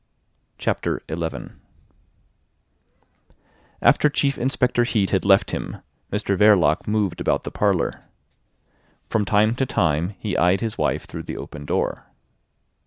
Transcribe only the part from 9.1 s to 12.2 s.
From time to time he eyed his wife through the open door.